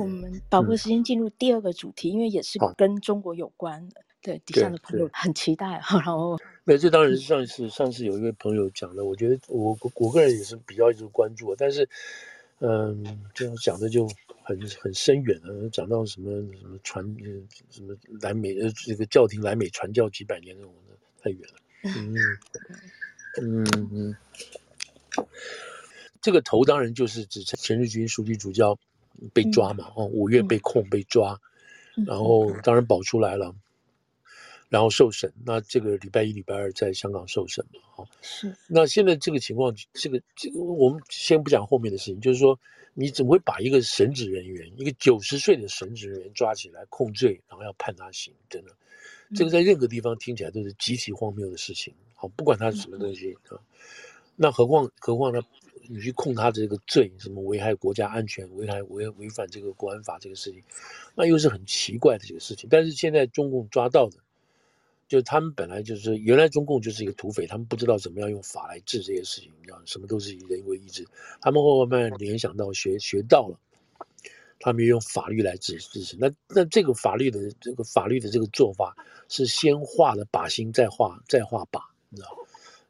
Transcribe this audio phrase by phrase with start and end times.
[0.00, 4.02] 我们把握时间进入第二个主题，嗯、因为也是跟中国有关的。
[4.22, 5.80] 对，底下的朋友很期待。
[5.90, 11.88] 然后，那这当然是上次上次有一位朋友讲的，我觉得我我个人也是比较一直关注，但是，
[12.58, 14.06] 嗯，这样讲的就
[14.42, 17.02] 很很深远了，讲到什么什么传
[17.70, 21.54] 什么来美呃这个教廷来美传教几百年那种的，太远了。
[23.40, 24.16] 嗯嗯嗯，
[26.20, 28.78] 这个头当然就是指陈日军书记主教
[29.32, 31.40] 被抓嘛，哦，五月被控被抓，
[32.06, 33.54] 然后当然保出来了。
[34.68, 37.80] 然后受审，那这个礼拜一、礼拜二在香港受审嘛？
[37.92, 38.54] 哈，是。
[38.68, 42.56] 那现在这个情况，这个这个，我们先不讲后面的事情，就是说，
[42.94, 48.32] 你怎么会把一个神职人员，一个九十岁的神职人员抓起来控罪，然后要判他刑？
[48.48, 48.70] 真的，
[49.34, 51.92] 这个在任何地方听起来都是极其荒谬的事情。
[52.14, 53.58] 好，不管他是什么东西啊，
[54.36, 55.42] 那何况何况呢？
[55.92, 60.62] 你去控他这个罪，什么危害国家安全、危害违违反这个国安法这个事情，
[61.14, 62.68] 那又是很奇怪的这个事情。
[62.70, 64.18] 但是现在中共抓到的。
[65.08, 71.04] 就他们本来就是原来中共就是一个土匪，他们不知道怎么样用法来治这些事情，你知道什么都是以人为意志。
[71.40, 73.58] 他们后慢慢联想到学学到了，
[74.60, 76.16] 他们用法律来治治事。
[76.20, 78.96] 那那这个法律的这个法律的这个做法
[79.28, 82.39] 是先画了靶心，再画再画靶，你知道吗？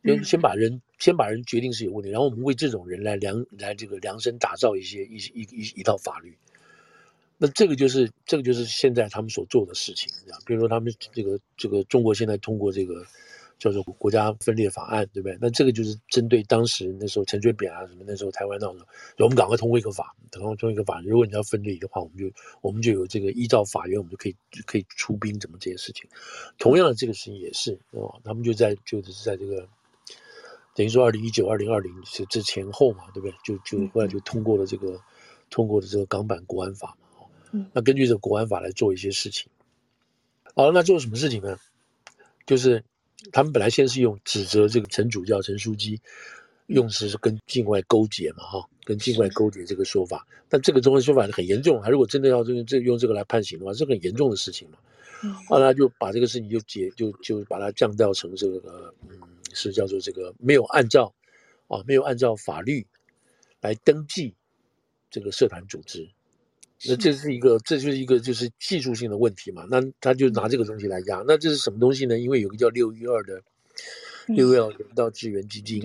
[0.02, 6.36] 就先把人先把人决定是有问题，然后我们为这种人来量来这个量身打造一些一一一一套法律。
[7.42, 10.12] 那这个就是这个就是现在他们所做的事情，
[10.44, 13.02] 比如说他们这个这个中国现在通过这个
[13.58, 15.38] 叫做国家分裂法案，对不对？
[15.40, 18.86] 那这个就是针对当时那时候陈水扁啊什么那时候台湾闹的，
[19.18, 26.08] 我们赶快通过一个法，等通过一个法，如果你要分裂的话，我们就我们就有这个依照法院，我们就可以就可以出兵，怎么这些事情。
[26.58, 29.66] 同样的这个事情也是哦，他们就在就是在这个
[30.74, 33.34] 等于说二零一九二零二零是这前后嘛，对不对？
[33.44, 35.00] 就就后来就通过了这个
[35.50, 37.60] 通过了这个港版国安法嘛。
[37.72, 39.50] 那根据这个国安法来做一些事情，
[40.54, 41.56] 好，那做什么事情呢？
[42.46, 42.82] 就是
[43.32, 46.00] 他们本来先是用指责这个陈主教陈书记，
[46.68, 50.26] 用词是跟境外勾结嘛，哈，跟境外勾结这个说法。
[50.48, 54.78] 但这个中文说法是很严重，他如果真的要这这用这个来判刑的话，是很严重的事情嘛。
[55.48, 59.18] 后来就把这个事情就解就就把它降调成这个嗯，
[59.54, 61.14] 是叫做这个没有按照
[61.68, 62.86] 啊没有按照法律
[63.60, 64.34] 来登记
[65.10, 66.08] 这个社团组织。
[66.88, 69.66] 那这是一个，这就是一个就是技术性的问题嘛。
[69.68, 71.22] 那他就拿这个东西来压。
[71.26, 72.18] 那这是什么东西呢？
[72.18, 73.42] 因为有个叫六一二的
[74.28, 75.82] 六一二人道支援基金，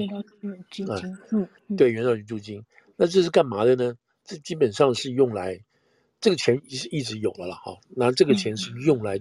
[0.90, 2.64] 啊，嗯，对，人道援助金。
[2.96, 3.98] 那这是干嘛的呢？
[4.24, 5.60] 这基本上是用来，
[6.22, 7.78] 这个钱是一直有了了哈。
[7.90, 9.20] 那这个钱是用来，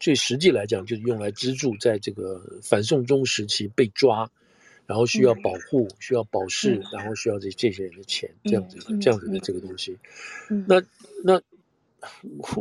[0.00, 4.28] 最实际来讲就是用来资助在这个反送中时期被抓。
[4.86, 9.96] 然后需要保护，嗯、需要保释，嗯、然后需要这这些人的钱，嗯、这样子这样子的这个东西。
[10.48, 10.82] 嗯、那
[11.22, 11.40] 那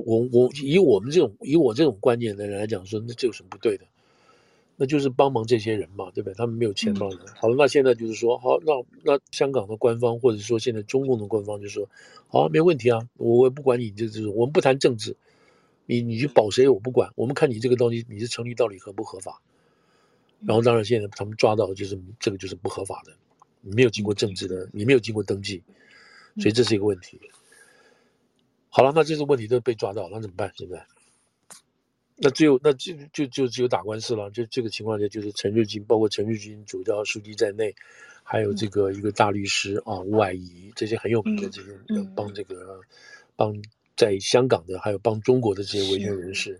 [0.05, 3.85] 我我以我们这种以我这种观念的人来讲说，那这有什么不对的？
[4.75, 6.35] 那就是帮忙这些人嘛，对不对？
[6.35, 7.17] 他们没有钱帮人。
[7.19, 8.73] 嗯、好了，那现在就是说，好，那
[9.03, 11.89] 那香港的官方或者说现在中共的官方就说，
[12.27, 15.15] 好，没问题啊，我我不管你这这种，我们不谈政治，
[15.89, 19.41] 你你去保谁我不管，我们看你这个东西你是成立到底合不合法。
[20.45, 23.11] 然后，当然，现在他们抓到就是这个，就是不合法的，
[23.61, 25.63] 你没有经过政治的，你没有经过登记，
[26.37, 27.19] 所以这是一个问题。
[28.69, 30.51] 好了，那这个问题都被抓到，那怎么办？
[30.55, 30.85] 现在，
[32.17, 34.29] 那只有那就就就只有打官司了。
[34.29, 37.73] 就这个情况下，就是陈日军，包括陈日军主教书记在内，
[38.23, 41.69] 还有这个一个大律师啊，吴霭仪这些很有名的这些
[42.15, 42.79] 帮这个
[43.35, 43.59] 帮
[43.99, 46.57] 在香港的，还有帮中国的这些维权人士。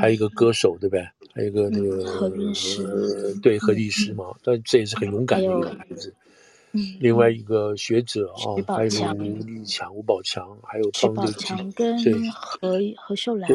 [0.00, 1.06] 还有一个歌手，对不对？
[1.34, 6.14] 还有一个那个何律师，对何律师嘛，但这也是很勇敢的一个孩子。
[6.98, 13.46] 另外一个学者啊，还有吴立强、吴宝强，还有帮这个对何何秀兰，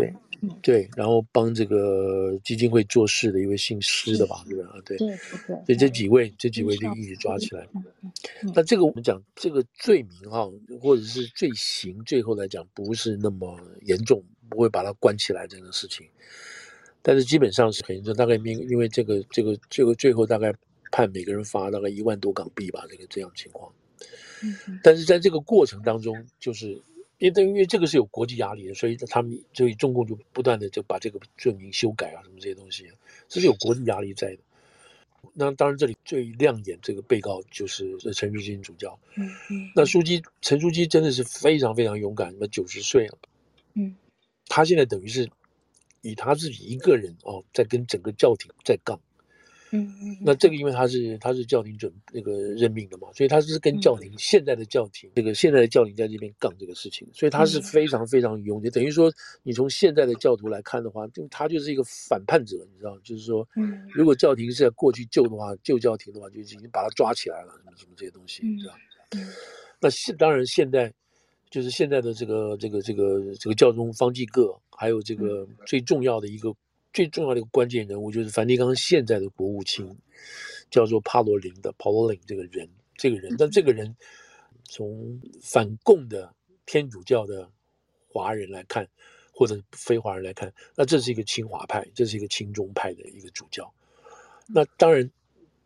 [0.41, 4.73] 对对，然后帮这个基金会做事的一位姓施的吧，对吧？
[4.85, 5.17] 对对对，
[5.47, 7.67] 所以这几位这几位就一起抓起来。
[8.55, 10.49] 那这个我们讲这个罪名哈，
[10.81, 14.23] 或者是罪行，最后来讲不是那么严重。
[14.49, 16.07] 不会把他关起来这个事情，
[17.01, 20.55] 但是基本上是很严重，大概因因为这个这个这个最后大概
[20.89, 23.69] 判每个人罚大概一万多港币吧，这个这样情况。
[24.81, 26.81] 但是在这个过程当中，就是
[27.17, 32.89] 因为因为这个是有国际压力的，所以他们所以中共就不断的就把这个罪名修改啊什么这些东西，
[33.27, 34.39] 这是有国际压力在的。
[35.33, 38.99] 那当然这里最亮眼这个被告就是陈日君主教。
[39.15, 39.71] 嗯嗯。
[39.75, 43.17] 那书记陈枢机真的是非常非常勇敢，那九十岁了。
[43.73, 43.95] 嗯。
[44.47, 45.29] 他现在等于是
[46.01, 48.99] 以他自己一个人哦，在跟整个教廷在杠，
[49.71, 50.17] 嗯嗯。
[50.21, 58.69] 那这个因为他是他是教廷准那个任命的嘛，所以他是跟教廷、嗯、现在的教廷这个现在的教廷在这边杠这个事情，所以他是非常非常勇的。
[58.69, 59.11] 嗯、等于说
[59.43, 68.73] 你从现在的教徒来看的话，就他就是一个反叛者，你知道，就是说，嗯，如果教廷是在过去救的话，救教廷的话就已经把他抓起来了，什么什么这些东西，你知道。
[69.15, 69.27] 嗯。
[69.79, 70.93] 那现当然现在。
[71.49, 76.53] 就是现在的这个这个这个这个教宗方济各，还有这个最重要的一个
[76.97, 79.95] 最重要的一个关键人物，就是梵蒂冈现在的国务卿，
[80.71, 83.95] 叫做帕罗林的 Parolin 这个人，这个人，但这个人
[84.63, 86.33] 从反共的
[86.65, 87.47] 天主教的
[88.07, 88.89] 华人来看，
[89.31, 93.71] 或者非华人来看，那这是一个亲华派，这是一个亲中派的一个主教。
[94.47, 95.07] 那当然，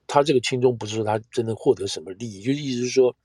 [0.08, 3.16] 他这个亲中不是说他真的获得什么利益，就意思是说。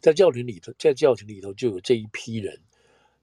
[0.00, 2.58] 在教廷里头，在教廷里头就有这一批人，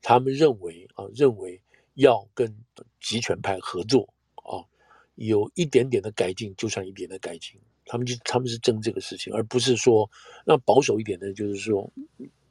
[0.01, 1.59] 他们认为啊，认为
[1.95, 2.55] 要跟
[3.01, 4.63] 集权派合作啊，
[5.15, 10.09] 有一点点的改进就算一点的改进，他们就他们是争这个事情，而不是说
[10.45, 11.91] 那保守一点的，就是说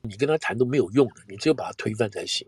[0.02, 2.46] 你跟他谈都没有用的，你只有把他推翻才行，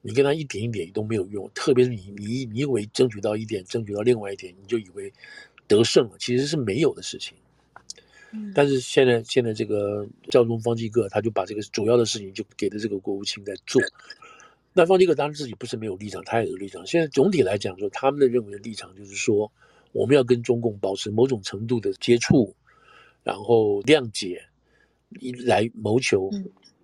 [0.00, 5.12] 你跟他一点一点都没有用，特别是你你你以为争取到一点，争取到另外一点，你就以为
[5.66, 7.36] 得胜了，其实是没有的事情。
[8.54, 13.80] 但是现在，现在这个教宗方济各他就把这个主要的事情就给了这个国务卿在做。
[14.76, 16.86] 那方济各当然自己不是没有立场，他也有立场。
[16.86, 19.50] 现在总体来讲说，他们的认为的立场就是说，
[19.92, 22.54] 我们要跟中共保持某种程度的接触，
[23.24, 24.44] 然后谅解，
[25.18, 26.30] 一来谋求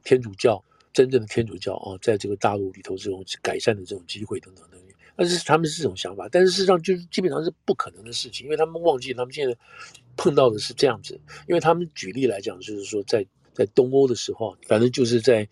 [0.02, 4.88] 天主教真正的天主教啊，在这个大陆里头这种改善的这种机会等等等等。
[5.14, 9.56] 但是他们是这种想法，但是事实上就是基本上是不可能的事情，因为他们忘记他们现在。
[10.14, 11.18] 碰到的是这样子，
[11.48, 15.46] 因为他们举例来讲，就是说在在东欧的时候，反正就是在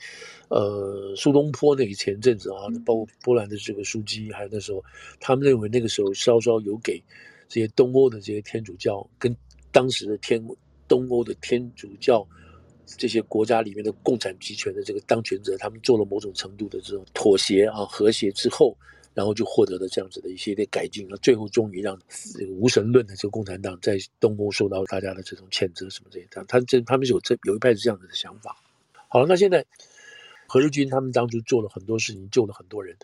[0.48, 4.82] 呃苏东坡那个前阵子啊，包括波兰的这个枢机，还有那时候，
[5.20, 7.02] 他们认为那个时候稍稍有给
[7.48, 9.36] 这些东欧的这些天主教跟
[9.70, 10.42] 当时的天
[10.88, 12.26] 东欧的天主教
[12.84, 18.76] 这些国家里面的共产集权的这个当权者，他们做了某种程度的这种妥协啊和谐之后。
[19.12, 21.98] 然后就获得了这样子的一系列改进，那最后终于让
[22.38, 28.56] 这个无神论的这个共产党在东欧受到大家的这种谴责什么这些，他他这他们是有这有一派是这样子的想法。
[29.08, 29.66] 好了，那现在
[30.46, 32.96] 何日军他们当初做了很多事情，救了很多人，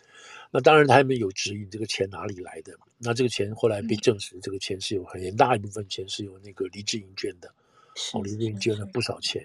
[0.53, 7.53] 那当然他们有质疑这个钱哪里来的，那这个钱后来被证实，这个钱是有很大一部分钱是由那个黎智英捐的，
[8.15, 9.45] 哦，黎智英捐了不少钱。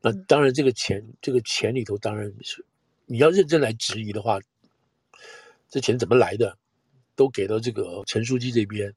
[0.00, 2.64] 那当然这个钱这个钱里头当然是
[3.06, 4.38] 你要认真来质疑的话。
[5.68, 6.56] 这钱怎么来的？
[7.14, 8.94] 都给到这个陈书记这边，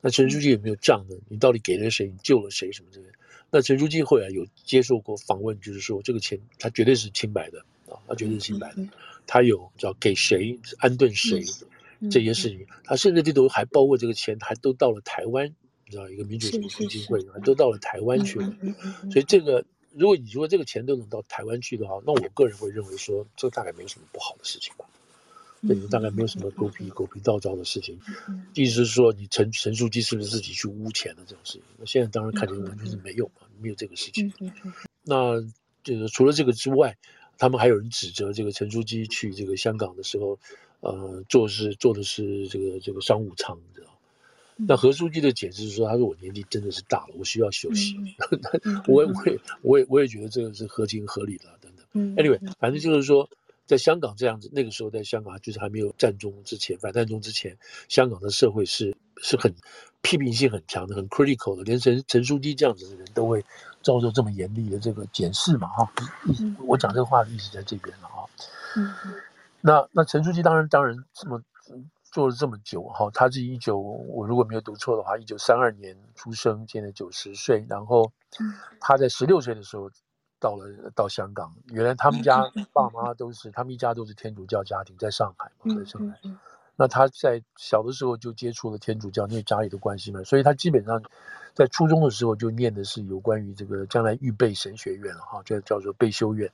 [0.00, 1.14] 那陈书记有没有账呢？
[1.28, 2.06] 你到底给了谁？
[2.06, 2.72] 你救了谁？
[2.72, 3.08] 什么这些？
[3.50, 8.86] 那陈书记后来有接受过访问，就是说这个钱他绝对是清白的啊，他绝对是清白的。
[9.26, 11.44] 他有叫给谁安顿谁
[12.10, 15.54] 这些事情，他甚至这都还包括这个钱还都到了台湾，
[15.84, 18.56] 你知道一个民主什么基金会还都到了台湾去了。
[19.12, 19.62] 所以这个
[19.92, 24.86] 如果你说这个钱都能到台湾去的话，那我个人会认为说这大概没有什么不好的事情吧。
[25.66, 27.98] 这里面大概没有什么狗屁狗屁倒灶的事情，
[28.54, 31.62] 意思是说你陈陈书记是不是自己去污钱的这种事情？
[31.78, 34.32] 那现在当然看起来完全是没有嘛，没有这个事情。
[35.02, 35.44] 那
[35.82, 36.96] 这个除了这个之外，
[37.38, 40.38] 他们还有人指责这个陈书记去这个香港的时候，
[40.80, 43.98] 呃，做是做的是这个这个商务舱，你知道？
[44.56, 47.96] 那何书记的解释是说，他说我年纪真的是大了，我需要休息。
[48.86, 52.14] 我我也我也我也觉得这个是合情合理的等等。
[52.14, 53.28] Anyway，反正就是说。
[53.68, 57.56] 在香港这样子，那个时候在香港就是还没有战中之前，反战中之前，
[57.86, 59.54] 香港的社会是是很
[60.00, 63.44] 批评性很强的，很 critical 的，连陈陈书记这样子的人都会
[63.82, 65.92] 遭受这么严厉的这个检视嘛，哈。
[66.66, 68.24] 我讲这个话的意思在这边了，哈。
[68.76, 68.90] 嗯。
[69.60, 71.42] 那那陈书记当然当然这么
[72.10, 78.10] 做了这么久，哈，他是一九我如果没有读错的话，一九三二年出生，现在九十岁，然后
[78.80, 79.90] 他在十六岁的时候。
[80.40, 86.18] 到了到香港，原来他们家爸妈都是，他们一家都是天主教家庭，在上海嘛，在上海。
[86.76, 91.02] 那他在小的时候就接触了天主教，因为家里的关系嘛，所以他基本上
[91.52, 96.48] 在初中的时候就念的是有关于这个将来预备神学院哈，就叫做备修院。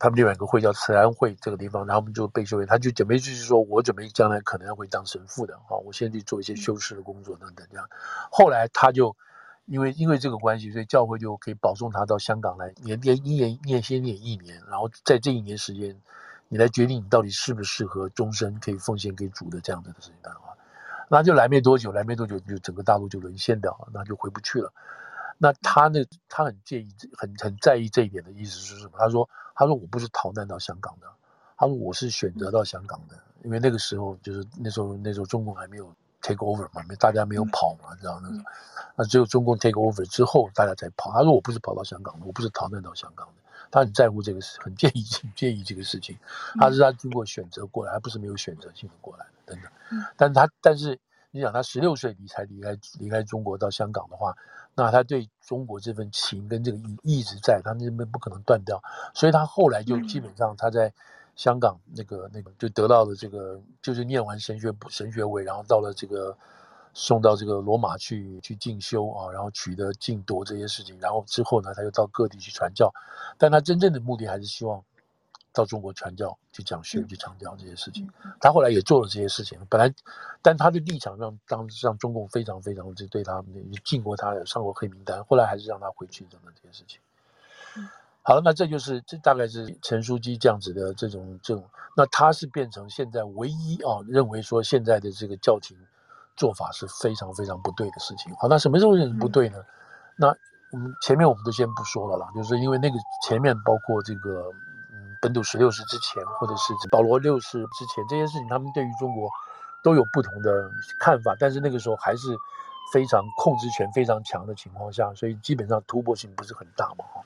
[0.00, 7.88] 他们另外一个会叫慈安会这个地方，然后我们就备修院，他就准备就是说我准备将来可能会当神父的哈，我先去做一些修士的工作等等这样。
[8.30, 9.16] 后来他就。
[9.70, 15.96] 因为因为这个关系，所以教会就可以保送他到香港来念念一年念先念一年，然后在这一年时间，
[16.48, 20.56] 你来决定你到底适不适合终身可以奉献给主的这样子的事情的话，
[21.08, 24.72] 那就来没多久，来没多久就整个大陆就沦陷掉了，那就回不去了。
[25.38, 28.94] 那他呢，他很介意，很很在意这一点的意思是什么？
[28.98, 31.06] 他说，他说我不是逃难到香港的，
[31.56, 35.94] 他说我是选择到香港的，因为那个时候就是那时候那时候中共还没有。
[36.20, 38.44] Take over 嘛，没大家没有跑嘛，知道那个，
[38.96, 41.10] 那只有中共 take over 之后，大家才跑。
[41.12, 43.32] 他说我不是跑到香港的，我不是逃难到香港的，
[43.70, 46.18] 他很在乎这个事，很介意很 介意这个事情。
[46.58, 50.04] 他是他经过选择过来，而不是没有选择性的过来的，等等。
[50.16, 50.98] 但他但是
[51.30, 54.36] 你想他十六岁离才离开离开中国到香港的话，
[54.74, 58.82] 那他对中国这份情跟这个意一直在，他那边不可能断掉，
[59.14, 60.92] 所以他后来就基本上他在。
[61.40, 66.36] 香港那个那个就得到了这个，就是念完神学神学位，然后到了这个
[66.92, 72.92] 送到这个罗马去去进修啊，然后取得晋铎这些事情，然后之后呢，他又到各地去传教，
[73.38, 74.84] 但他真正的目的还是希望
[75.50, 78.06] 到中国传教，去讲学，去强调这些事情。
[78.38, 79.90] 他后来也做了这些事情，本来，
[80.42, 83.42] 但他的立场让当让中共非常非常就对他
[83.82, 87.00] 禁过他，上过黑名单，后来还是让他回去等等这些事情。
[88.22, 91.64] 好了，那这就是这大概是陈书记这样子的这种这种，
[91.96, 95.76] 那他是变成现在唯一啊认为说现在的这个教廷
[96.36, 98.32] 做法是非常非常不对的事情。
[98.36, 99.58] 好，那什么时候认为不对呢？
[99.58, 99.64] 嗯、
[100.16, 100.26] 那
[100.72, 102.96] 我们前面我们都先不说了啦，就是因为那个
[103.26, 104.44] 前面包括这个
[104.92, 109.30] 嗯本土十六世之前，或者是保罗六世之前这些事情，他们对于中国
[109.82, 112.36] 都有不同的看法，但是那个时候还是
[112.92, 117.22] 非常控制权非常强的情况下，所以基本上突破性不是很大嘛，哈。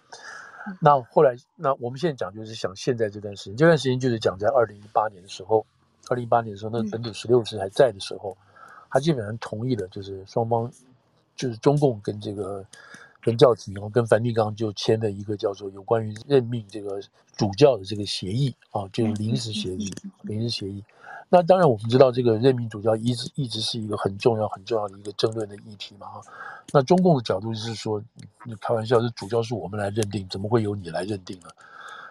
[0.81, 5.65] 那后来，那我们现在讲就是想现在这段时间，这段时间就是讲在二零一八年的时候，
[6.09, 8.37] 二零一八年的时候，那个本土十六师还在的时候，
[8.91, 10.71] 他基本上同意了，就是双方，
[11.37, 12.65] 就是中共跟这个
[13.25, 17.01] 跟教廷，然后跟梵蒂冈就签了一个叫做有关于任命这个
[17.35, 19.91] 主教的这个协议啊，就是临时协议，
[20.23, 20.85] 临时协议。
[21.31, 26.21] 那当然，我们知道这个任命主教一直一直是一个很重要、很重要的一个争论的议题嘛，哈。
[26.71, 28.01] 那中共的角度就是说，
[28.45, 31.49] 你开玩笑，这主教是我们来认定，怎么会由你来认定呢？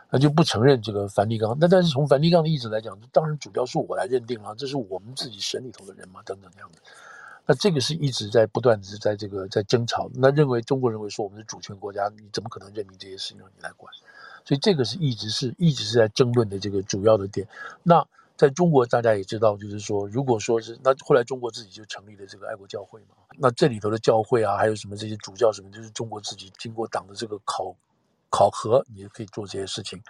[0.10, 1.56] 那就不承认这个梵蒂冈。
[1.60, 6.80] 那但是从梵蒂冈的意思来讲，当然主教是我来认定了，这是我们自己省里头的人嘛，等等这样的。
[7.46, 10.10] 那这个是一直在不断的是在这个在争吵。
[10.14, 13.94] 那认为中国认为说我们是主权国家，你怎么可能任命这些事情你来管？
[14.46, 17.48] 所以这个是一直是一直是在争论的这个主要的点。
[17.84, 18.06] 那。
[18.36, 27.76] 在中国，大家也知道，就是说，如果说是那后来中国自己就成立了这个爱国教会嘛，那这里头的教会啊，还有什么这些主教什么，就是中国自己经过党的这个考
[28.32, 30.02] 考核，你也可以做这些事情。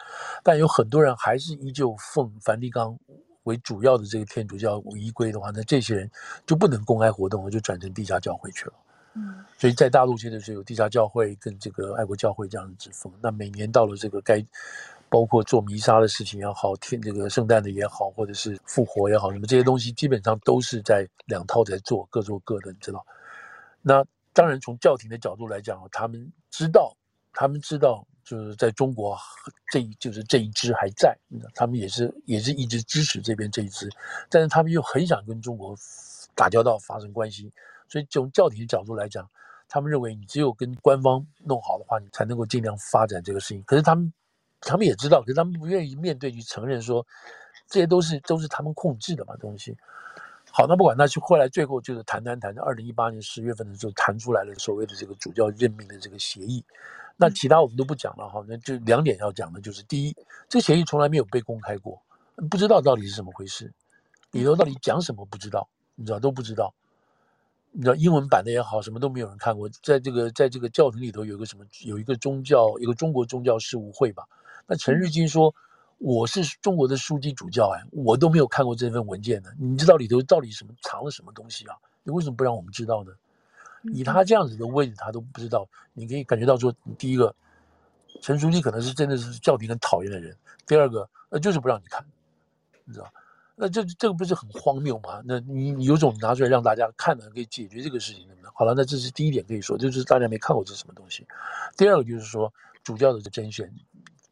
[0.41, 2.97] 但有很多人还是依旧奉梵蒂冈
[3.43, 6.09] 为主要的这个天主教依归的话，那这些人
[6.45, 8.73] 就不能公开活动了，就转成地下教会去了。
[9.15, 13.11] 嗯，所以在大陆现在是有地下教会跟这个爱国教会这样的之分。
[13.21, 14.43] 那每年到了这个该。
[15.09, 23.05] 包括做弥撒的事情也好，天这个圣诞的也好，或者是复活也好，什么这些东西基本上都是在两套在做，各做各的，你知道。
[23.83, 26.97] 那当然从教廷的角度来讲，他们知道，
[27.31, 29.17] 他们知道，就是在中国
[29.71, 31.17] 这一就是这一支还在，
[31.53, 33.89] 他们也是也是一直支持这边这一支，
[34.29, 35.75] 但是他们又很想跟中国
[36.35, 37.51] 打交道，发生关系，
[37.87, 39.29] 所以从教廷的角度来讲，
[39.67, 43.63] 他们认为你只有跟官方弄好的话，你才能够尽量发展这个事情。
[43.63, 44.11] 可是他们。
[44.65, 47.05] 他们也知道，可是他们不愿意面对去承认说，
[47.67, 49.75] 这些都是都是他们控制的嘛东西。
[50.55, 56.63] 好，那不管，那就后来最后就是谈谈谈，二零一八年十月份的时候谈出来了所谓的这个主教任命的这个协议。
[57.17, 60.15] 那其他我们都不讲了哈，那就两点要讲的，就是第一，
[60.47, 61.99] 这个协议从来没有被公开过，
[62.51, 63.73] 不知道到底是怎么回事，
[64.29, 66.71] 里头到底讲什么不知道，你知道都不知道。
[67.71, 69.67] 你知道英文版的也好，什么都没有人看过。
[69.81, 74.23] 在这个在这个教廷里头有个什么，有一个宗教，一个中国宗教事务会吧。
[74.67, 75.55] 那陈日金说
[76.03, 79.49] ：“我是中国的书记主教，哎，我都没有看过这份文件呢。
[79.57, 81.77] 你知道里头到底什么藏了什么东西啊？
[82.03, 83.13] 你为什么不让我们知道呢？
[83.93, 85.65] 以他这样子的位置，他都不知道。
[85.93, 87.33] 你可以感觉到说，第一个，
[88.21, 90.35] 陈书记可能是真的是教廷很讨厌的人；
[90.67, 92.05] 第二个，呃，就是不让你看，
[92.83, 93.09] 你知道。
[93.55, 95.21] 那这这个不是很荒谬吗？
[95.23, 98.49] 那你你有种拿出来让大家看的，可以解决这个事情的呢？
[98.53, 101.25] 好了，那这是第一点可以说，就是大家没看过这是什么东西。
[101.77, 103.73] 第二个就是说，主教的甄选。”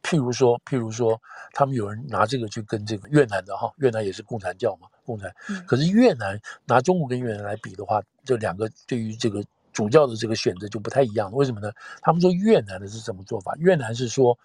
[0.04, 1.20] 譬如说，譬如说，
[1.54, 5.34] 他们有人拿这个去跟这个越南的哈，越南也是共产教嘛，共产。
[5.66, 11.32] 可是越南拿中国跟越南来比的话，这两个对于这个主教的这个选择就不太一样。
[11.32, 11.72] 为什么呢？
[12.02, 13.54] 他们说越南的是什么做法？
[13.58, 14.38] 越南是说，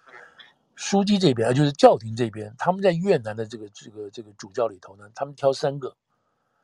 [0.75, 5.95] 书记这边，就是教廷这边，他们在越南的这个这个这个主教里头呢，他们挑三个，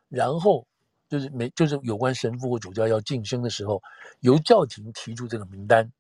[0.08, 0.66] 然后
[1.10, 3.82] 就是没就是有关神父或主教要晋升的时候，
[4.20, 5.92] 由教廷提出这个名单，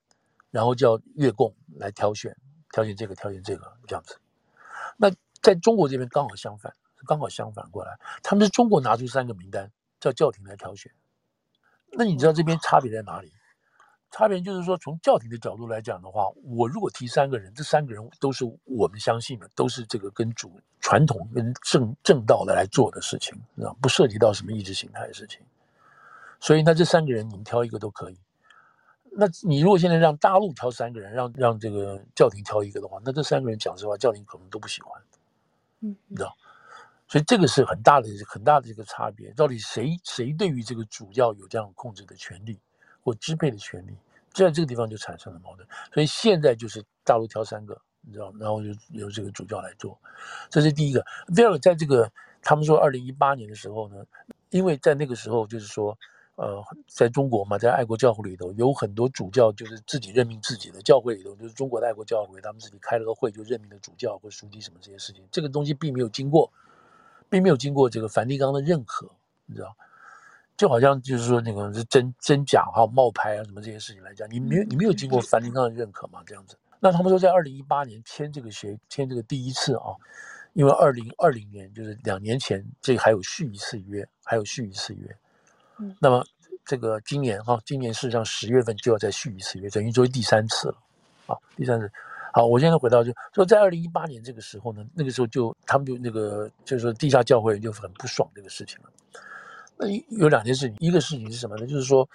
[0.51, 2.35] 然后叫越共来挑选。
[2.73, 4.17] 挑选这个，挑选这个，这样子。
[4.97, 5.09] 那
[5.41, 6.73] 在中国这边刚好相反，
[7.07, 10.91] 刚好相反过来，他们是中国拿出三个名单，叫教廷来挑选。
[11.91, 13.31] 那你知道这边差别在哪里？
[14.09, 25.39] 差别就是说，从教廷的角度来讲的话，我如果提三个人，这三个人都是我们相信的，都是这个跟主传统跟正正道的来做的事情，知道不涉及到什么意识形态的事情。
[26.39, 28.17] 所以那这三个人你们挑一个都可以。
[29.15, 35.01] 那你如果现在让大陆挑三个人，让让这个教廷挑一个的话，那这三个人讲实话，教廷可能都不喜欢，
[35.81, 36.35] 嗯，你知道，
[37.07, 39.31] 所以这个是很大的很大的一个差别。
[39.33, 42.59] 到底谁谁对于这个主教有这样控制的权利
[43.03, 43.95] 或支配的权利，
[44.33, 45.67] 在这个地方就产生了矛盾。
[45.93, 49.95] 所以现在就是大陆挑三个，你知道，然后就由这个主教来做，
[50.49, 51.05] 这是第一个。
[51.35, 54.03] 第二个，在这个他们说二零一八年的时候呢，
[54.49, 55.95] 因为在那个时候就是说。
[56.35, 65.23] 呃，在中国嘛，在爱国教会里头，有很多主教就是自己任命自己的教会里头，就是中国的爱国教会，他们自己开了个会，就任命了主教或书记什么这些事情。
[65.31, 66.51] 这个东西并没有经过，
[67.29, 69.09] 并没有经过这个梵蒂冈的认可，
[69.45, 69.75] 你知道？
[70.55, 76.21] 就好像就是说那个是真真假哈冒牌啊什么这些事情来讲，你没有你没有经过梵蒂冈的认可嘛？
[76.25, 76.57] 这样子。
[76.79, 79.93] 那他们说在二零一八年签这个协签这个第一次啊，
[80.53, 85.17] 因为二零二零年就是两年前，这还有续一次约，还有续一次约。
[85.99, 86.25] 那么
[86.65, 90.77] 这个今年哈，今年事实上十月份就要再续一次约，等于作为第三次了，
[91.27, 91.91] 啊，第三次。
[92.31, 98.89] 好，我现在回到就说在二零一八年这个时候呢，那个时候就他们就那个就是说地下教会就很不爽这个事情了。
[99.77, 99.87] 那
[100.17, 101.67] 有两件事情，一个事情是什么呢？
[101.67, 102.07] 就是说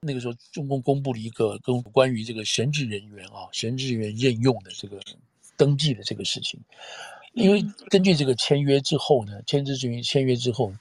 [0.00, 5.00] 那个时候中共公布了一个跟关于这个神职人员啊，神职人员任用的这个
[5.56, 6.60] 登记的这个事情，
[7.32, 10.78] 因为根据这个签约之后呢，签字人员签约之后呢。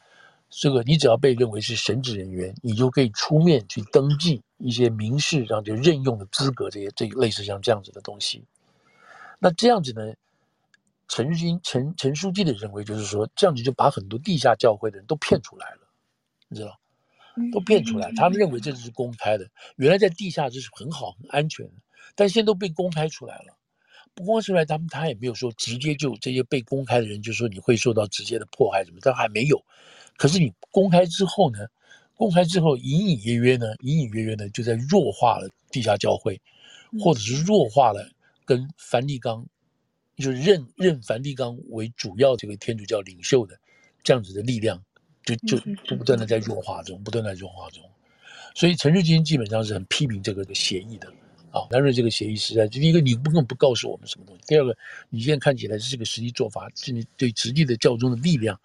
[0.54, 8.44] 这个你只要被认为是神职人员，你就可以出面去登记一些民事上就任用的资格，这些这类似像这样子的东西。
[9.40, 10.14] 那这样子呢，
[11.08, 15.88] 陈日君陈陈书记的认为就是说，这样子就把很多地下教会的人都骗出来了，
[16.50, 16.78] 你知道，
[17.54, 18.12] 都骗出来。
[18.18, 21.74] 他们认为这是公开的，原来在地下这是很好很安全的，
[22.14, 23.58] 但现在都被公开出来了。
[24.14, 29.64] 不公开出来，他们他也没有说直接就这些被公开的人就说你会受到直接的迫害什么，但还没有。
[30.18, 31.60] 可是你公开之后呢？
[32.18, 36.40] 公开之后隐隐约约呢，隐隐约约呢，就在弱化了地下教会，
[37.00, 38.08] 或者是弱化了
[38.46, 39.44] 跟梵蒂冈，
[40.18, 43.58] 就是认认梵蒂冈为主要这个天主教领袖的
[44.04, 44.80] 这样子的力量，
[45.24, 47.84] 就就就不断的在弱化中，不断在弱化中。
[48.54, 51.12] 所以陈日君基本上是很批评这个协议的
[51.50, 54.78] 啊，他认为这个协议实在，第一个你不根本不告诉我们什么东西，第二个
[55.10, 58.62] 你现在看起来是这个实际做法，是你对实际的教宗的力量。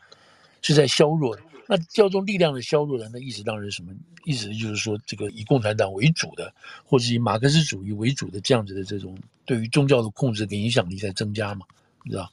[0.67, 3.93] 是在削弱，那教宗力量的削弱呢那意思当然是什么？
[4.25, 6.53] 意思就是说，这个以共产党为主的，
[6.85, 11.65] 或是以马克思主义为主的这样子的这种对于宗教的控制跟影响力在增加嘛，
[12.03, 12.29] 你知道？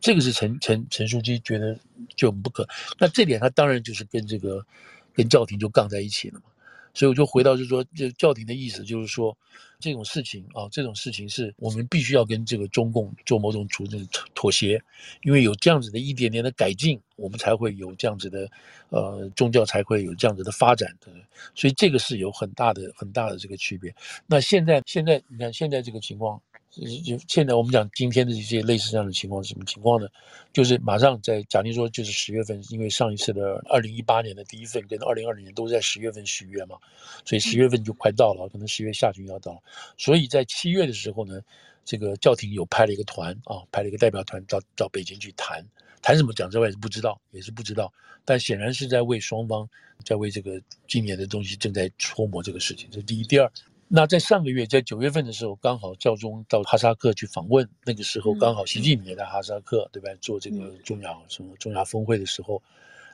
[0.00, 1.76] 这个是陈陈陈书记觉得
[2.14, 2.64] 就不可。
[3.00, 4.64] 那这点他当然就是跟这个
[5.12, 6.44] 跟教廷就杠在一起了嘛。
[6.94, 9.36] 所以我就回到就是说，这教廷的意思就是说，
[9.78, 14.82] 这种事情啊，这种事情是我们必须要跟这个中共做某种处置妥协，
[15.22, 18.48] 因为有这样子的一点点的改进，我们才会有这样子的，
[18.90, 21.10] 呃，宗教才会有这样子的发展，的。
[21.54, 23.94] 所以这个是有很大的很大的这个区别。
[24.26, 26.40] 那现在现在你看现在这个情况。
[26.72, 30.08] 就现在我们讲今天的这些类似这样的情况是什么情况呢？
[30.54, 36.78] 就是马上在假定说就是十月份，因为上一次的二零一八年的第一份跟二零二零年都在十月份续约嘛，
[37.26, 39.58] 所以十月份就快到了，可能十月下旬要到了。
[39.98, 41.42] 所以在七月的时候呢，
[41.84, 45.62] 这个教廷有派了一个团啊，派了一个代表团到到北京去谈，
[46.00, 47.92] 谈什么讲之外是不知道，也是不知道，
[48.24, 49.68] 但显然是在为双方
[50.06, 50.58] 在为这个
[50.88, 53.52] 今年的东西正在搓磨这个事情，这是第一，第二。
[53.94, 60.08] 那在上个月，在九月份的时候，刚好教宗到哈萨克去访问，那个时候刚好习近平也在哈萨克，对吧？
[60.18, 62.62] 做这个中亚什么中亚峰会的时候，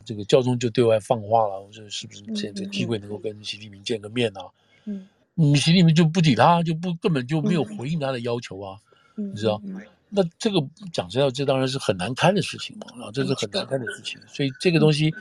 [0.05, 4.41] 这个教宗就对外放话了，我说是不是这这个机会能够跟习近平见个面呢？
[4.85, 8.79] 嗯，嗯，习近平就不理他，就不根本就没有回应他的要求啊，
[9.17, 9.61] 你知道？
[10.11, 15.12] 那这个讲实话，这当然是很难堪的事情嘛，啊，这是很难堪的事情，所以这个东西。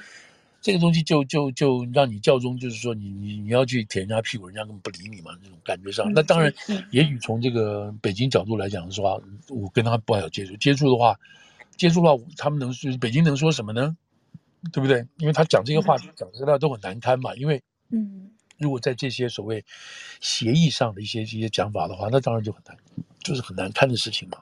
[0.68, 6.12] 这个东西就就就让你教宗，就是说你你你要去舔人家屁股，人家根本不理你嘛，那种感觉上。
[6.14, 6.54] 那当然，
[6.92, 11.18] 也许从这个北京角度来讲的话，我跟他不好有接触，接触的话，
[11.78, 13.96] 接触的话，他们能就是北京能说什么呢？
[14.74, 15.08] 对不对？
[15.20, 17.34] 因为他讲这些话讲实在都很难堪嘛。
[17.36, 19.64] 因为，嗯，如果在这些所谓
[20.20, 22.78] 协议上的一些一些讲法的话，那当然就很难，
[23.24, 24.38] 就是很难堪的事情嘛。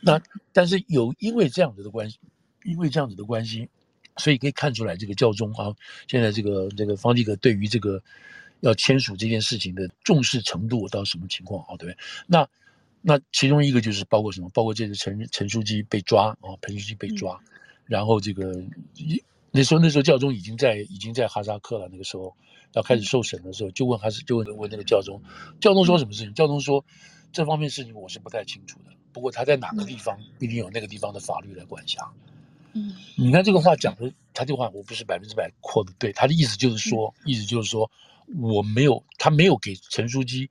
[0.00, 0.18] 那
[0.54, 2.18] 但是有因为这样子的关系，
[2.64, 3.68] 因为这样子的关系。
[4.16, 5.74] 所以可以看出来，这个教宗啊，
[6.08, 8.02] 现在这个这个方济各对于这个
[8.60, 11.76] 要签署这件事情的重视程度到什么情况啊？
[11.78, 11.96] 对不对？
[12.26, 12.48] 那
[13.02, 14.48] 那其中一个就是包括什么？
[14.50, 17.40] 包括这个陈陈书记被抓啊，陈书记被抓，
[17.84, 18.62] 然后这个
[19.50, 22.34] 那时候那时候教宗已经在已经在哈萨克了，那个时候
[22.72, 25.20] 要开始受审的时候，就问还是就问问那个教宗，
[25.60, 26.34] 教宗说什么事情？
[26.34, 26.84] 教宗说
[27.32, 28.90] 这方面事情我是不太清楚的。
[29.12, 32.06] 不过他在哪个地方，不一定有那个地方的法律来管辖。
[32.26, 32.35] 嗯，
[33.16, 37.90] 你看这个话讲的，他这个话我不是百分之百扩的对，他的意思就是说，意思就是说，
[38.40, 40.50] 我没有，他没有给陈书记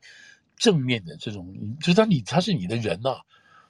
[0.58, 3.18] 正面的这种，就是他你他是你的人呐，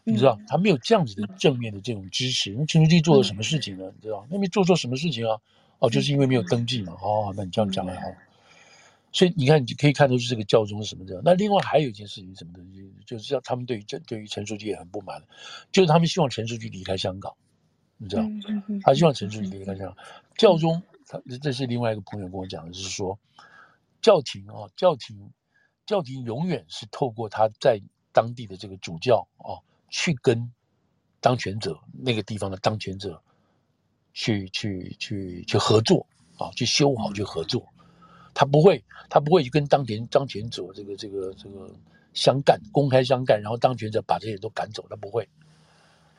[0.04, 2.52] 你知道，他没有这样子的正面的这种支持。
[2.58, 3.92] 那陈书记做了什么事情呢？
[3.96, 5.38] 你知道，那没做错什么事情啊？
[5.80, 6.94] 哦，就是因为没有登记嘛。
[7.02, 8.02] 哦，那你这样讲还好。
[9.12, 11.22] 所以你看，你就可以看出是这个教宗是什么这样。
[11.26, 12.60] 那另外还有一件事情，什么的，
[13.06, 15.24] 就是要他们对于这对于陈书记也很不满，
[15.72, 17.34] 就是他们希望陈书记离开香港。
[17.98, 18.24] 你知道，
[18.82, 19.98] 他希望陈书记离开香港。
[20.38, 23.18] 教宗，他这是另外一个朋友跟我讲的，就是说，
[24.02, 25.32] 教廷啊，教廷，
[25.86, 27.82] 教廷永远是透过他在
[28.12, 30.52] 当地的这个主教啊，去跟
[31.22, 33.22] 当权者那个地方的当权者
[34.14, 36.06] 去去去去合作
[36.38, 37.66] 啊，去修好去合作。
[38.34, 41.74] 他不会，他不会去跟当权当权者这个这个这个
[42.14, 45.30] 相干，公开相干，然后当权者把这些人都赶走，他不会。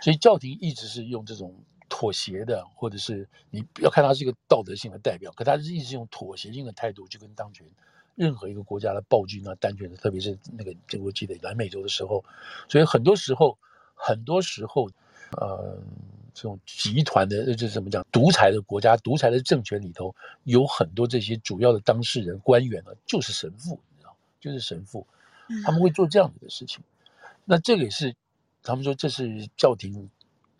[0.06, 1.52] 所以教廷一直是用这种
[1.88, 7.66] 妥协的，或者是你不要看他是一个道德性的代表，可他是一直用妥协性的态度去跟当权
[8.14, 12.24] 任何一个国家的暴君啊、当权的，特别是那个，就我记得南美洲的时候，
[12.68, 13.58] 所以很多时候，
[13.96, 14.88] 很多时候，
[15.32, 15.76] 呃，
[16.32, 20.14] 这种集团的，这怎么讲，独裁的国家、独裁的政权里头，
[20.44, 25.04] 有很多这些主要的当事人、官员呢，就是神父，你知道，就是神父，
[25.64, 26.84] 他们会做这样子的事情，
[27.44, 28.14] 那这个也是。
[28.66, 30.10] 他们说这是教廷，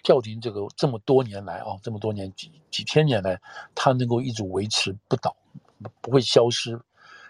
[0.05, 3.41] 教廷这个这么多年来啊，这么多年几几千年来，
[3.75, 5.35] 它能够一直维持不倒，
[6.01, 6.81] 不会消失，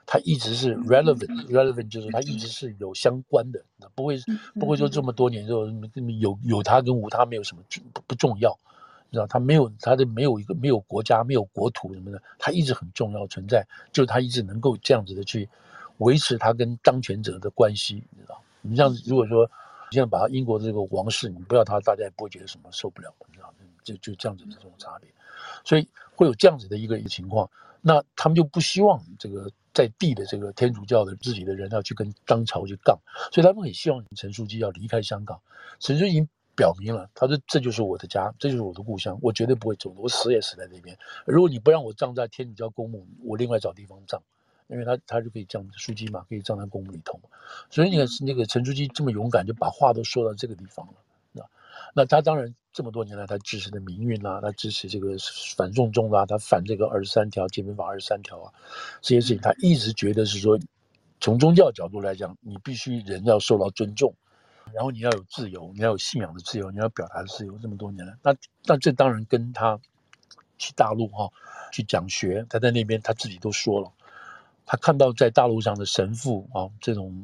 [0.05, 4.19] 它一直是 relevant，relevant 就是它一直是有相关的，不会
[4.61, 5.67] 不会说这么多年之后
[6.21, 7.63] 有有它跟无它没有什么
[7.95, 8.55] 不不重要，
[9.11, 15.49] 知道它没有它的没有一个没有国家没有国土什么的，它一直很重要存在，就是它一直能够这样子的去
[15.97, 19.51] 维持它跟当权者的关系，你知道，你像如果说。
[19.91, 25.11] 现在把英国这个王室，你不要他，大家也不会觉得什么受不了，你知道，就就这样子的这种差别，
[25.65, 27.49] 所以会有这样子的一个一个情况。
[27.81, 32.99] 那他们就不希望这个在地的这个天主教的自己的人要去跟当朝去杠，
[33.31, 35.41] 所以他们很希望陈书记要离开香港。
[35.79, 40.99] 陈书记已经表明了，他说这就是我的家，这就是我的故乡，我绝对不会走的，我死也死在那边。
[41.27, 44.21] 如果你不让我葬在天主教公墓，我另外找地方葬。
[44.69, 47.29] 因为他他就可以这样书记嘛，可以葬在公墓里头嘛，
[47.71, 50.95] 所以你看那个陈书记这么勇敢，就把话都说到这个地方了，
[51.33, 51.43] 那
[51.95, 55.17] 那他当然这么多年来，他支持的民运啦，他支持这个
[55.57, 58.53] 反送中啦，他反这个二十三条基本法二十三条啊，
[59.01, 60.59] 这些事情他一直觉得是说，
[61.21, 64.13] 从宗教角度来讲，你必须人要受到尊重，
[64.73, 69.79] 然后你要有自由，你要有信仰的自由，你要表达的自由，这么多年来，那那这当然跟他
[70.59, 71.31] 去大陆哈、啊、
[71.71, 73.93] 去讲学，他在那边他自己都说了。
[74.67, 77.15] 他看到在大陆上的神父啊，这种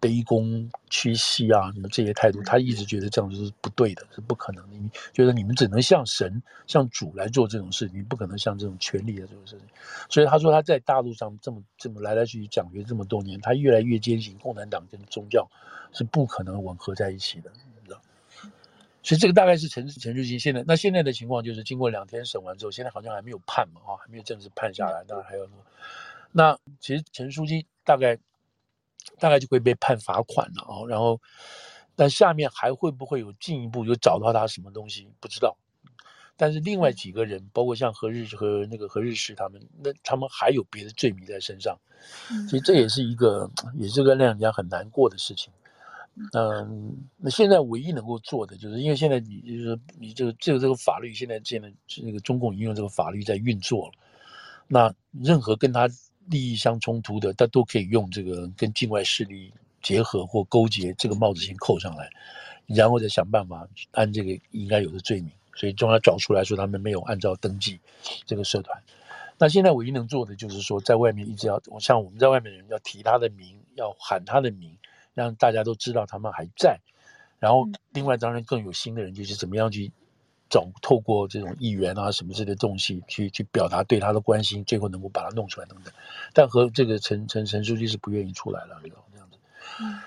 [0.00, 4.76] 卑躬屈膝啊，什么这些态度，他一直觉得这样子是不对的，是不可能的。
[4.76, 9.66] 你觉得你们只能像神、像主来做这种事，你不可能像这种权力的这种事情。
[10.08, 15.46] 所以他说他在大陆上这么这么来来去去讲学这么多年，他越来越坚信共产党跟宗教
[15.92, 17.50] 是不可能吻合在一起的，
[19.02, 25.48] 所以这个大概是陈陈书记现在那现在的情况，就是经过两天审完之后，现在好像还没有判嘛，啊，还没有正式判下来，当然还有。
[26.32, 28.16] 那其实陈书记大概
[29.18, 31.20] 大概就会被判罚款了啊，然后
[31.96, 35.56] 但下面还会不会有进一步有找到他什么东西不知道，
[36.36, 41.76] 但是另外几个人，包括像何日和那个何日石他们，那他们还有别的罪名在身上，
[42.48, 45.52] 所以这也是一个也是个让人家很难过的事情。
[46.32, 53.92] 嗯，那现在唯一能够做的就是，因为现在你就是你这个这个这个法律现在现在那个中共已经用这个法律在运作了，
[54.68, 55.88] 那任何跟他。
[56.30, 62.08] 利益相冲突的，他都可以用这个跟境外势力结合或勾结这个帽子先扣上来，
[62.66, 65.30] 然后再想办法按这个应该有的罪名。
[65.56, 67.78] 所以中央找出来说他们没有按照登记
[68.24, 68.82] 这个社团。
[69.36, 74.78] 那现在唯一能做的就是说，在外面一直要像我们在外面的人要提他的名，要喊他的名，
[75.12, 76.78] 让大家都知道他们还在。
[77.38, 79.92] 然后另外当然更有心的人就是怎么样去。
[80.50, 85.94] 找透过这种议员啊什么之类的东西去去表达对他的关心，最后能够把他弄出来等等，
[86.34, 89.38] 但和这个陈陈陈书记是不愿意出来了，这样子。
[89.80, 89.98] 嗯，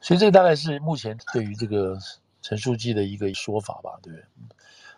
[0.00, 1.98] 所以这个大概是目前对于这个
[2.40, 4.24] 陈书记的一个说法吧，对不对？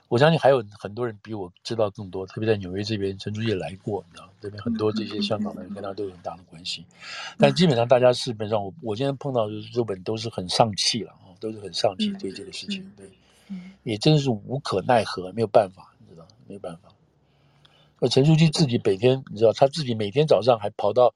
[0.08, 6.84] 我相信还有很多人比我知道更多，特别在纽约这边，陈书记也来过，你知道，这边很多这些香港的人跟他都有很大的关系，
[7.36, 13.10] 但基本上大家基本上我我今天碰到的日本都是很丧气了啊，都是很丧气对这个事情，对。
[13.82, 16.88] 也真是无可奈何，没有办法，你知道，没有办法。
[18.00, 21.14] 那陈书记自己每天，你知道，他自己每天早上还跑到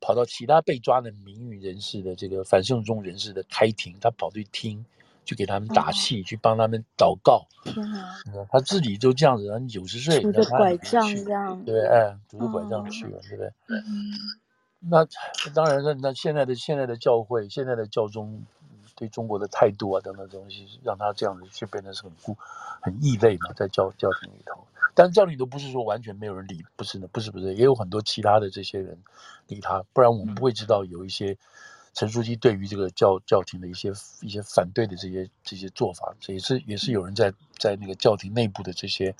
[0.00, 4.84] 跑到其他被抓的名誉人士的这个反送中人士的开庭，他跑去听，
[5.24, 7.46] 去给他们打气，去帮他们祷告。
[7.64, 8.16] 天啊！
[8.50, 13.48] 他自己就这样子，然后九十岁，拄着拐杖这样，对，哎，拄着拐杖去了，对不对？
[13.68, 14.12] 嗯。
[14.82, 15.06] 那
[15.54, 18.42] 当然，那那现在的现在的教会，现在的教宗
[19.00, 22.36] 对中国的态度啊等等东西，让他这样子就变得是很孤
[22.82, 24.66] 很异类嘛，在教教廷里头。
[24.94, 28.98] 但教廷里头不是说完全没有人理，不是的，不是不是，也有很多其他的这些人
[29.46, 31.34] 理他，不然我们不会知道有一些
[31.94, 39.14] 陈书记对于这个教教廷的一些一些反对的这些这些做法，这也是也是有人在在那个教廷内部的这些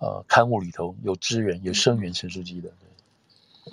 [0.00, 2.68] 呃刊物里头有支援有声援陈书记的。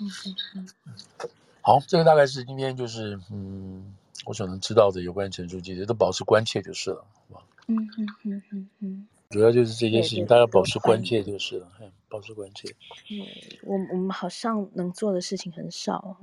[0.00, 0.08] 嗯
[0.54, 1.30] 嗯嗯。
[1.64, 3.94] 好，这个大概是今天就是嗯，
[4.24, 7.46] 我所能知道的有关陈书记的，都保持关切就是了，好吧？
[7.66, 9.08] 嗯嗯嗯嗯嗯。
[9.30, 11.68] 主要就是这件事情，大家保持关切就是了，
[12.08, 12.68] 保持关切。
[13.10, 13.26] 嗯，
[13.62, 16.16] 我我们好像能做的事情很少。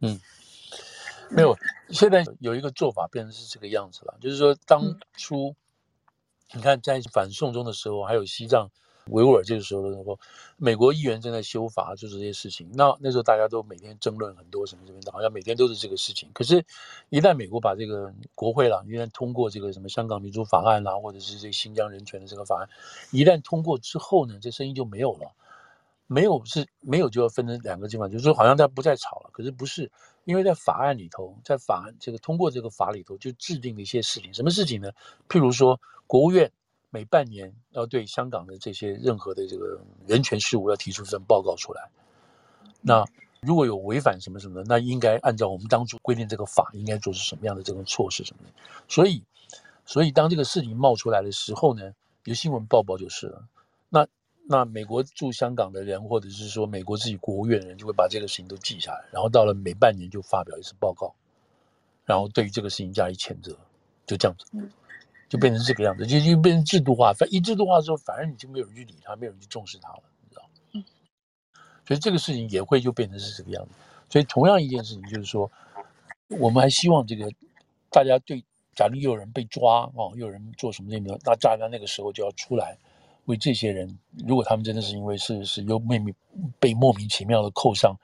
[0.00, 0.20] 嗯，
[1.30, 1.56] 没有，
[1.88, 5.54] 现在有一个做法变成是这个样子了，就是说当初
[6.52, 8.70] 你看在反送中的时候，还有西藏。
[9.06, 10.18] 维吾尔这个时候的时候，
[10.56, 12.70] 美国议员正在修法，就是这些事情。
[12.72, 16.30] 那那时候大家都每天争论很多什么什么的，好像每天都是这个事情。
[16.32, 16.64] 可是，
[17.10, 22.68] 一旦美国把这个国会了，一旦通过这个什么香港民主法案啦，或者是这新疆人权的这个法案，
[23.10, 25.32] 一旦通过之后呢，这声音就没有了。
[26.06, 29.30] 没有是没有就要分成两个地方，就是说好像大家不再吵了。
[29.32, 29.90] 可是不是，
[30.24, 34.34] 因为在法案里头，在法案这个通过这个法里头，就制定了一些事情。
[34.34, 34.92] 什么事情呢？
[35.28, 36.52] 譬如说，国务院。
[36.92, 41.88] 每半年要对香港的这些任何的这个人权事务要提出一份报告出来。
[42.82, 43.02] 那
[43.40, 48.52] 如果有违反什么什么的，那应该按照我们当初规定这个法应该做出什么样的这种措施什么的。
[48.86, 49.24] 所以，
[49.86, 53.48] 所以当这个事情冒出来的时候呢，有新闻报报就是了。
[53.88, 54.06] 那
[54.46, 61.14] 那美国驻香港的人，或者是说美国自己国务院的人，就会把这个事情都记下来，然后到了每半年就发表一次报告，
[62.04, 63.56] 然后对于这个事情加以谴责，
[64.06, 64.44] 就这样子。
[65.32, 67.10] 就变成这个样子，就就变成制度化。
[67.14, 70.42] 反一制度化之后，反而你就没有人去理他，没有人去重视他了，你知道？
[70.74, 70.84] 嗯。
[71.88, 73.70] 所以这个事情也会就变成是这个样子。
[74.10, 75.50] 所以同样一件事情，就是说，
[76.28, 77.32] 我们还希望这个
[77.88, 78.44] 大家对，
[78.76, 82.76] 假如又有人被抓哦，又有人做什么那个，那大家那个时候就要出来
[83.24, 86.12] 为这些人，如果他们真的是因为是是又秘密
[86.60, 87.96] 被莫名其妙的扣上。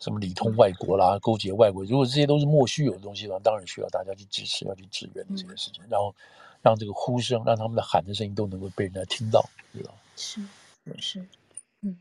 [0.00, 6.14] 什么里通外国啦，勾结外国，如果这些都是莫须有的东西的话，当然需要大家去支持，要去支援这件事情，然后
[6.62, 10.40] 让这个呼声，让他们的喊的声音都能够被人家听到，知道是
[10.98, 11.26] 是，
[11.82, 11.98] 嗯，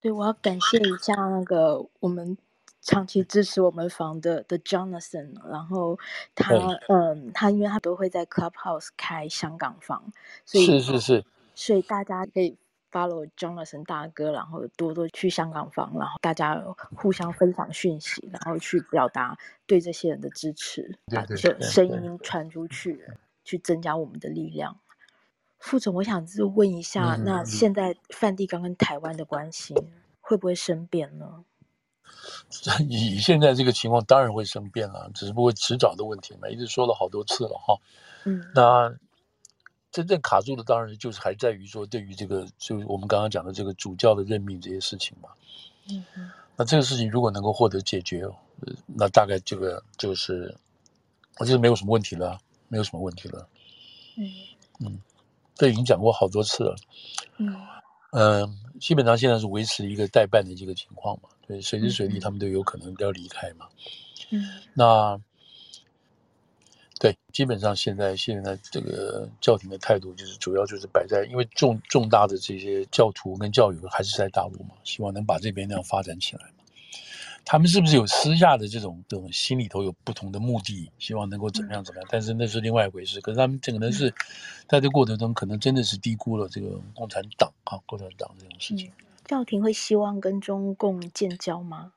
[0.00, 2.36] 对，我要感谢一下那个我们
[2.80, 5.98] 长期支持我们房的的 Jonathan，然后
[6.34, 6.54] 他
[6.88, 10.12] 嗯，他因为他都会在 Clubhouse 开香港房，
[10.46, 12.56] 所以是是是，所以大家可以。
[12.90, 16.60] Follow Jonathan 大哥，然后多多去香港房，然后大家
[16.96, 21.24] 互相分享讯息，然后去表达对这些人的支持，把
[21.60, 23.04] 声音传出去，
[23.44, 24.76] 去增加我们的力量。
[25.58, 29.74] 副总，我想就问一下，嗯、那现在梵蒂冈跟台湾的关系
[30.20, 31.44] 会不会生变呢？
[32.88, 37.78] 以现在这个情况，当然会生变了，只不过迟早的问题嘛，一直说了好多次了哈。
[38.24, 38.96] 嗯，那。
[39.90, 45.28] 真正卡住的当然就是还在于说，对于这个就我们刚刚讲的这个主教的任命这些事情嘛。
[45.88, 46.30] 嗯嗯。
[46.56, 48.24] 那这个事情如果能够获得解决，
[48.86, 50.54] 那大概这个就是，
[51.38, 53.48] 我觉得没有什么问题了，没有什么问题了。
[54.16, 54.30] 嗯
[54.84, 55.00] 嗯，
[55.54, 56.76] 这已经讲过好多次了。
[57.38, 57.56] 嗯
[58.12, 63.66] 嗯，基本上现在是维持一个代办的这个情况嘛，对，随时随地他们都有可能要离开嘛。
[64.30, 65.20] 嗯，那。
[67.00, 76.62] 对，基本上现在现在这个教廷的态度就是主要就是摆在，因为重重大的这些教徒跟教友还是在大陆嘛，希望能把这边那样发展起来嘛。
[77.42, 82.08] 他们是不是有私下的这种这种心里头有不同的目的，希望能够怎么样怎么样？
[82.12, 83.18] 但是那是另外一回事。
[83.22, 84.12] 可是他们这可能是
[84.68, 88.92] 在这过程中，可能真的是低估了这个共产党啊，共产党这种事情。
[89.24, 91.94] 教廷会希望跟中共建交吗？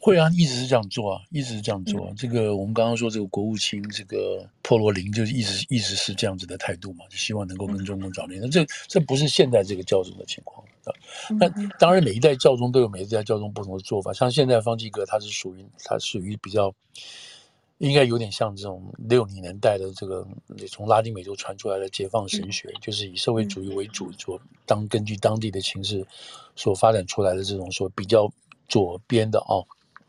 [0.00, 2.14] 会啊，一直是这样做啊，一直是这样做啊。
[2.16, 8.40] 这个我们刚刚说这个国务卿这个破罗林，就是一直一直是这样子的态度嘛，就希望能够跟中共找联。
[8.40, 10.92] 那这这不是现在这个教宗的情况啊。
[11.38, 14.12] 那当然，每一代教宗都有每一代教宗不同的做法。
[14.12, 16.72] 像现在方济各，他是属于他属于比较，
[17.78, 20.24] 应该有点像这种六零年代的这个
[20.70, 26.06] 从拉丁美洲传出来的解放神学，就是以社会主义为主，做当根据当地的情势
[26.54, 28.32] 所发展出来的这种说比较
[28.68, 29.58] 左边的啊。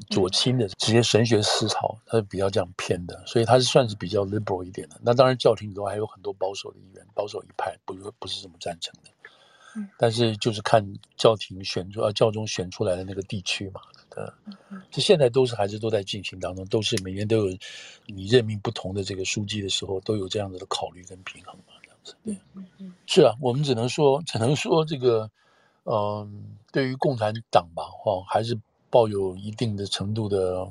[0.10, 5.00] 左倾的这些神学思潮，他是比较这样偏的，所以他是算是比较 liberal 一点的。
[5.04, 9.10] 那当然，教廷里头还有很多保守的议员，保守一派不不是这么赞成的。
[9.76, 10.84] 嗯，但是就是看
[11.16, 14.34] 教廷选出啊，教宗选出来的那个地区嘛，的。
[14.90, 17.58] 这现在都是还是都在进行当中，都是每年都有
[18.08, 22.16] 你任命不同的这个书记的时候，都有这样子的考虑跟平衡嘛，这样子。
[22.24, 22.36] 对，
[23.06, 25.30] 是啊，我们只能说，只能说这个，
[25.84, 26.30] 嗯、呃，
[26.72, 28.60] 对于共产党吧，哈，还是
[28.90, 30.68] 抱有一定的程度的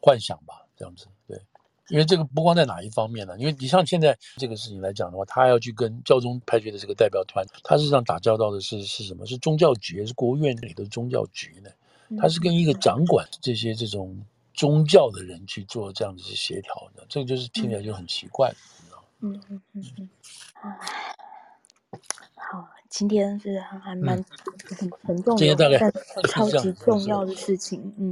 [0.00, 1.06] 幻想吧，这样子。
[1.26, 1.40] 对，
[1.88, 9.26] 因为这个不光在哪一方面呢，因为你像现在这个事情来讲的话，他要去跟教宗派去的这个代表团，他实际上打交道的是是什么？
[9.26, 11.70] 是宗教局，是国务院里的宗教局呢？
[12.18, 14.18] 他是跟一个掌管这些这种
[14.54, 18.50] 宗教的人去做这样子去协调的，这个就是听起来就很奇怪，
[18.80, 19.04] 你知道吗？
[19.20, 20.08] 嗯嗯嗯嗯。
[22.34, 24.16] 好，今天是还蛮
[24.78, 25.92] 很沉重的，但
[26.28, 28.06] 超级重要的事情，嗯。